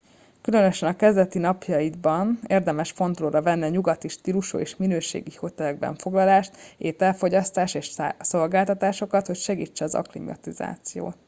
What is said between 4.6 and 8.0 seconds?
minőségi hotelekben foglalást ételfogyasztást és